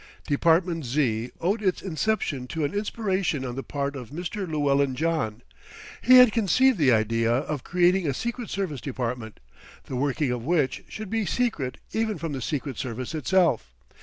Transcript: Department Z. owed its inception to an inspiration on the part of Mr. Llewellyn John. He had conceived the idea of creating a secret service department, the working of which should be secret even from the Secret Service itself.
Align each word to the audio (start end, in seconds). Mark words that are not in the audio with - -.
Department 0.25 0.83
Z. 0.83 1.29
owed 1.41 1.61
its 1.61 1.83
inception 1.83 2.47
to 2.47 2.65
an 2.65 2.73
inspiration 2.73 3.45
on 3.45 3.55
the 3.55 3.61
part 3.61 3.95
of 3.95 4.09
Mr. 4.09 4.47
Llewellyn 4.49 4.95
John. 4.95 5.43
He 6.01 6.15
had 6.17 6.31
conceived 6.31 6.79
the 6.79 6.91
idea 6.91 7.31
of 7.31 7.63
creating 7.63 8.07
a 8.07 8.13
secret 8.15 8.49
service 8.49 8.81
department, 8.81 9.39
the 9.83 9.95
working 9.95 10.31
of 10.31 10.43
which 10.43 10.85
should 10.89 11.11
be 11.11 11.27
secret 11.27 11.77
even 11.93 12.17
from 12.17 12.31
the 12.31 12.41
Secret 12.41 12.77
Service 12.79 13.13
itself. 13.13 13.75